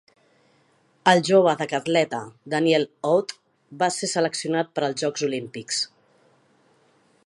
El 1.11 1.21
jove 1.27 1.53
decatleta 1.59 2.23
Daniel 2.55 2.89
Awde 3.11 3.39
va 3.83 3.93
ser 3.99 4.13
seleccionat 4.17 4.75
per 4.79 4.87
als 4.89 5.05
Jocs 5.05 5.29
Olímpics. 5.31 5.89